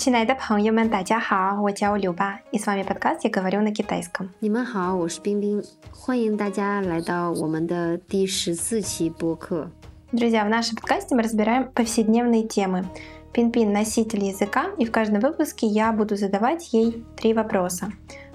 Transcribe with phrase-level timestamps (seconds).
[0.00, 4.28] 亲爱的朋友们，大家好，我叫刘巴，и с вами подкаст «Я говорю на китайском».
[4.40, 9.70] 你们好，我是冰冰，欢迎大家来到我们的第十四期播客。
[10.12, 12.84] Друзья, в нашем подкасте мы разбираем повседневные темы.
[13.32, 17.92] Пин-пин – носитель языка, и в каждом выпуске я буду задавать ей три вопроса,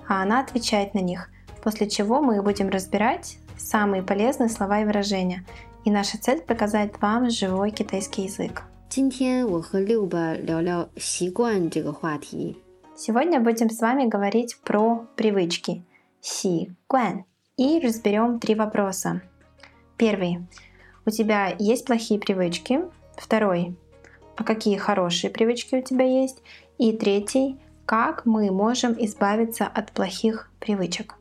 [0.08, 1.30] а она отвечает на них,
[1.64, 5.46] после чего мы будем разбирать самые полезные слова и выражения.
[5.86, 8.64] И наша цель – показать вам живой китайский язык.
[8.90, 12.58] 今天我和六吧聊聊习惯这个话题。
[12.96, 15.84] Сегодня будем с вами говорить про привычки,
[16.22, 17.24] си, гуан,
[17.58, 19.22] и разберем три вопроса.
[19.98, 20.46] Первый.
[21.06, 22.82] У тебя есть плохие привычки?
[23.18, 23.76] Второй.
[24.36, 26.44] А какие хорошие привычки у тебя есть?
[26.78, 27.58] И третий.
[27.86, 31.16] Как мы можем избавиться от плохих привычек?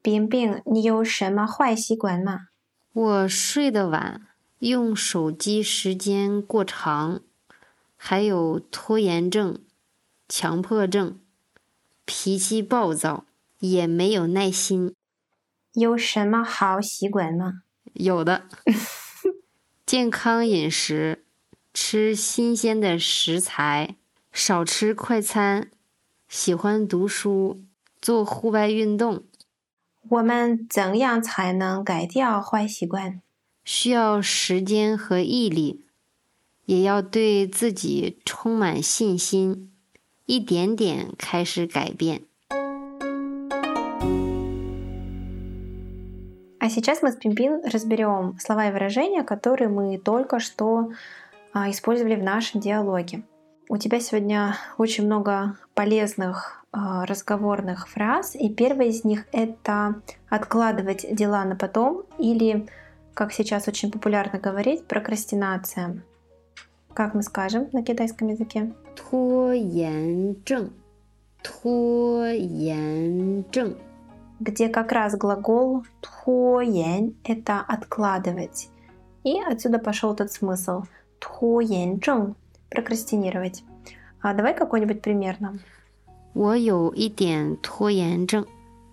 [0.00, 2.48] 冰冰，你有什么坏习惯吗？
[2.93, 4.21] 我睡得晚，
[4.59, 7.21] 用手机时间过长，
[7.97, 9.57] 还有拖延症、
[10.29, 11.19] 强迫症，
[12.05, 13.25] 脾气暴躁，
[13.57, 14.93] 也没有耐心。
[15.73, 17.63] 有什么好习惯吗？
[17.93, 18.47] 有的，
[19.87, 21.25] 健康饮食，
[21.73, 23.95] 吃新鲜的食材，
[24.31, 25.71] 少吃快餐，
[26.29, 27.63] 喜欢读书，
[27.99, 29.23] 做户外运动。
[30.08, 33.20] 我们怎样才能改掉坏习惯？
[33.64, 35.84] 需要时间和毅力，
[36.64, 39.70] 也要对自己充满信心，
[40.24, 42.22] 一点点开始改变。
[46.60, 50.90] А сейчас мы с Пимпин разберем слова и выражения, которые мы только что
[51.52, 53.22] а, использовали в нашем диалоге.
[53.68, 61.06] У тебя сегодня очень много полезных а, разговорных фраз, и первая из них это откладывать
[61.14, 62.66] дела на потом или,
[63.14, 66.02] как сейчас очень популярно говорить, прокрастинация.
[66.94, 68.72] Как мы скажем на китайском языке?
[68.96, 70.72] 拖延症，
[71.42, 73.76] 拖延症，
[74.40, 78.68] где как раз глагол «拖延» — это «откладывать».
[79.24, 80.84] И отсюда пошел тот смысл
[81.18, 82.41] «拖延症» —
[82.72, 83.62] прокрастинировать.
[84.20, 85.60] А давай какой-нибудь пример нам.
[86.34, 88.46] 我有一点拖延症，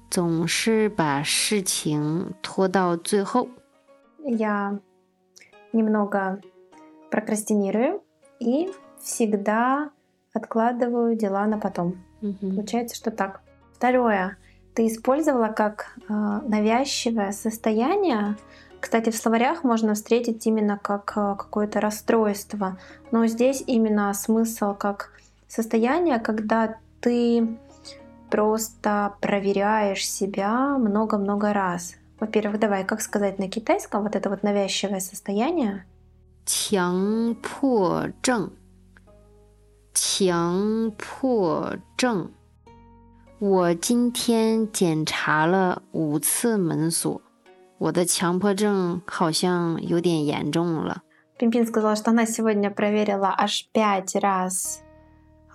[0.09, 3.49] 总是把事情拖到最后。
[4.23, 4.79] Я
[5.73, 6.41] немного
[7.11, 8.01] прокрастинирую
[8.39, 9.91] и всегда
[10.33, 11.95] откладываю дела на потом.
[12.21, 13.41] 嗯哼， Получается, что так.
[13.73, 14.37] Второе.
[14.73, 18.37] Ты использовала как э, навязчивое состояние.
[18.79, 22.77] Кстати, в словарях можно встретить именно как э, какое-то расстройство.
[23.11, 25.11] Но здесь именно смысл как
[25.47, 27.57] состояние, когда ты
[28.29, 31.95] просто проверяешь себя много-много раз.
[32.19, 35.85] Во-первых, давай, как сказать на китайском вот это вот навязчивое состояние?
[36.45, 38.51] 强迫症，
[39.93, 42.29] 强迫症。
[43.39, 47.19] 我今天检查了五次门锁，
[47.79, 51.03] 我的强迫症好像有点严重了。
[51.37, 54.81] Пимпин сказала, что она сегодня проверила аж пять раз,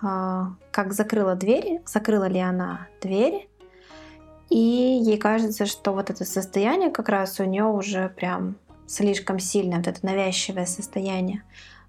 [0.01, 3.49] а, как закрыла дверь, закрыла ли она дверь.
[4.49, 9.77] И ей кажется, что вот это состояние как раз у нее уже прям слишком сильное,
[9.77, 11.43] вот это навязчивое состояние.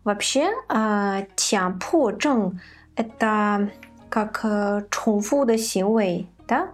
[0.04, 2.58] Вообще, а, 强迫症
[2.96, 3.70] это
[4.08, 6.70] как э, 重复的行为, да?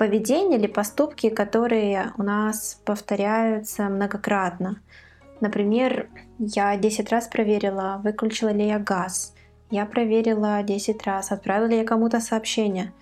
[0.00, 4.80] поведение или поступки, которые у нас повторяются многократно.
[5.42, 9.34] Например, я 10 раз проверила, выключила ли я газ.
[9.70, 12.94] Я проверила 10 раз, отправила ли я кому-то сообщение.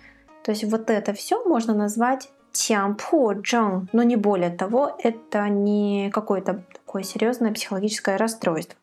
[0.43, 3.87] То есть вот это все можно назвать тямпу джон.
[3.93, 8.77] но не более того, это не какое-то такое серьезное психологическое расстройство.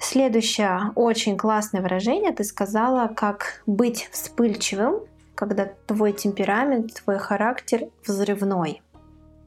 [0.00, 5.02] Следующее очень классное выражение ты сказала, как быть вспыльчивым
[5.37, 8.81] когда твой темперамент, твой характер взрывной.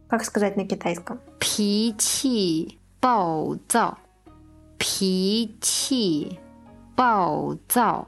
[0.08, 1.18] Как сказать на китайском?
[1.40, 3.96] 脾气暴躁，
[4.78, 6.38] 脾气
[6.96, 8.06] 暴躁。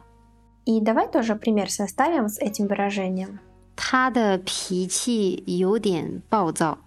[0.65, 3.41] И давай тоже пример составим с этим выражением.
[3.77, 6.79] 他的脾气有点暴躁，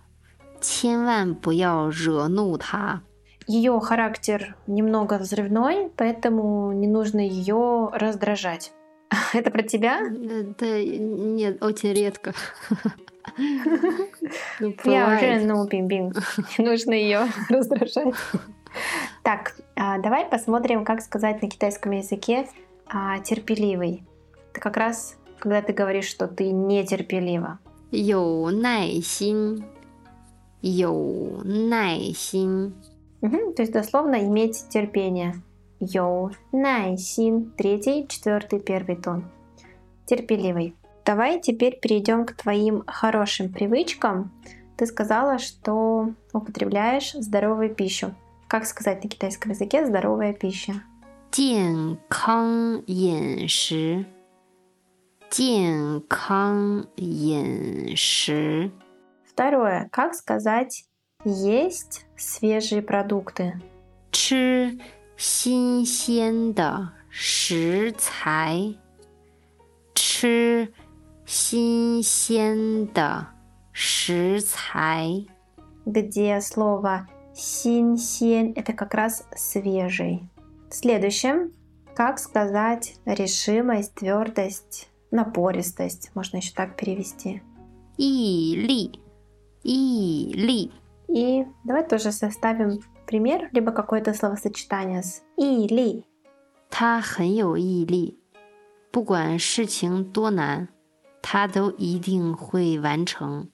[0.62, 3.02] 千万不要惹怒他。
[3.48, 8.72] Ее характер немного взрывной, поэтому не нужно ее раздражать.
[9.33, 10.01] Это про тебя?
[10.01, 12.33] Э, да, нет, очень редко.
[14.61, 16.17] Ну, Я уже ну пинг-пинг.
[16.59, 18.15] Нужно ее раздражать.
[19.25, 22.47] Так, а, давай посмотрим, как сказать на китайском языке
[22.87, 24.05] а, терпеливый.
[24.53, 27.59] Это как раз, когда ты говоришь, что ты нетерпелива.
[27.91, 29.65] 有 耐心.
[30.63, 32.75] 有耐心.
[33.21, 35.43] То есть дословно иметь терпение
[35.80, 37.54] 有耐心.
[37.58, 39.30] Третий, четвертый, первый тон.
[40.06, 40.76] Терпеливый.
[41.06, 44.32] Давай теперь перейдем к твоим хорошим привычкам.
[44.78, 48.14] Ты сказала, что употребляешь здоровую пищу.
[48.48, 50.84] Как сказать на китайском языке здоровая пища?
[51.32, 54.06] 健康饮食，
[55.30, 58.70] 健康饮食。
[59.24, 59.88] Второе.
[59.92, 60.86] Как сказать
[61.24, 63.54] есть свежие продукты?
[64.12, 64.78] 吃
[65.18, 68.76] 新鲜的食材，
[69.94, 70.74] 吃
[71.26, 73.28] 新鲜的
[73.72, 75.26] 食材。
[75.86, 80.30] где слово «синсен» — это как раз свежий.
[80.70, 81.50] Следующее.
[81.96, 86.12] Как сказать решимость, твердость, напористость?
[86.16, 87.42] Можно еще так перевести.
[87.98, 89.00] 毅力，
[89.64, 90.72] 毅力。
[91.10, 96.04] И давай тоже составим пример, либо какое-то словосочетание с «или».
[96.70, 98.18] 他很有毅力，
[98.92, 100.70] 不管事情多难，
[101.22, 103.50] 他都一定会完成。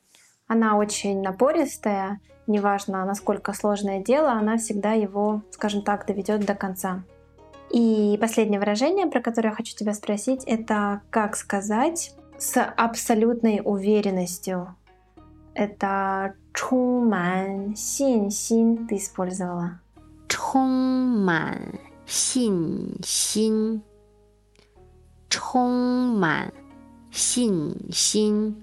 [0.47, 7.03] Она очень напористая, неважно, насколько сложное дело, она всегда его, скажем так, доведет до конца.
[7.69, 14.75] И последнее выражение, про которое я хочу тебя спросить, это как сказать с абсолютной уверенностью.
[15.54, 19.80] это чуман син син ты использовала.
[20.28, 23.82] Чуман син син.
[25.28, 26.52] Чуман
[27.10, 28.56] син син.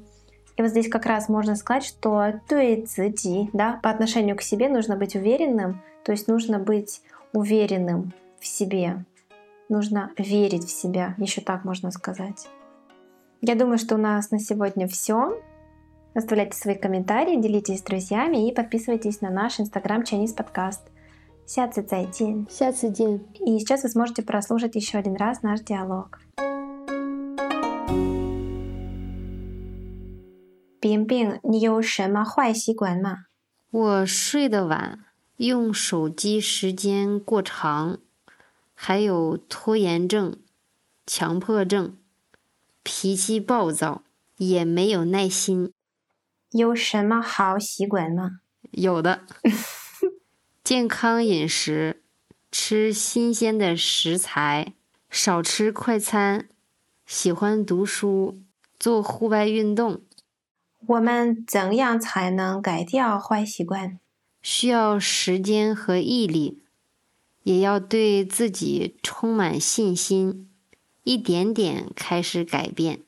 [0.58, 4.98] И вот здесь как раз можно сказать, что туэцзи, да, по отношению к себе нужно
[4.98, 7.02] быть уверенным, то есть нужно быть
[7.32, 9.06] уверенным в себе,
[9.70, 12.50] нужно верить в себя, еще так можно сказать.
[13.42, 15.42] Я думаю, что у нас на сегодня все.
[16.15, 20.83] Оставляйте свои комментарии, делитесь с друзьями и подписывайтесь на наш инстаграм Chinese подкаст.
[21.47, 22.47] 下次再见.
[22.49, 23.21] 下次见。
[23.45, 26.21] И сейчас вы сможете прослушать еще один раз наш диалог.
[30.81, 33.27] 冰冰，你有什么坏习惯吗？
[33.71, 35.01] 我睡得晚，
[35.39, 37.99] 用手机时间过长，
[38.75, 40.37] 还有拖延症、
[41.07, 41.97] 强迫症，
[42.83, 44.03] 脾气暴躁，
[44.37, 45.73] 也没有耐心。
[46.52, 48.40] 有什么好习惯吗？
[48.72, 49.22] 有的，
[50.64, 52.02] 健康饮食，
[52.52, 54.74] 吃新鲜的食材，
[55.10, 56.50] 少吃快餐，
[57.06, 58.42] 喜欢读书，
[58.80, 60.02] 做户外运动。
[60.88, 64.00] 我们怎样才能改掉坏习惯？
[64.42, 66.64] 需要时间和毅力，
[67.44, 70.50] 也要对自己充满信心，
[71.04, 73.02] 一点点开始改变。